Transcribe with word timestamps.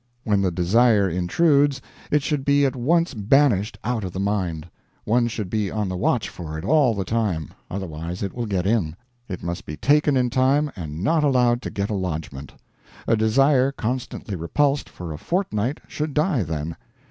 When 0.23 0.41
the 0.41 0.49
desire 0.49 1.07
intrudes, 1.07 1.79
it 2.09 2.23
should 2.23 2.43
be 2.43 2.65
at 2.65 2.75
once 2.75 3.13
banished 3.13 3.77
out 3.83 4.03
of 4.03 4.13
the 4.13 4.19
mind. 4.19 4.67
One 5.03 5.27
should 5.27 5.47
be 5.47 5.69
on 5.69 5.89
the 5.89 5.95
watch 5.95 6.27
for 6.27 6.57
it 6.57 6.65
all 6.65 6.95
the 6.95 7.05
time 7.05 7.49
otherwise 7.69 8.23
it 8.23 8.33
will 8.33 8.47
get 8.47 8.65
in. 8.65 8.95
It 9.29 9.43
must 9.43 9.63
be 9.67 9.77
taken 9.77 10.17
in 10.17 10.31
time 10.31 10.71
and 10.75 11.03
not 11.03 11.23
allowed 11.23 11.61
to 11.61 11.69
get 11.69 11.91
a 11.91 11.93
lodgment. 11.93 12.51
A 13.07 13.15
desire 13.15 13.71
constantly 13.71 14.35
repulsed 14.35 14.89
for 14.89 15.13
a 15.13 15.19
fortnight 15.19 15.81
should 15.87 16.15
die, 16.15 16.41
then. 16.41 16.77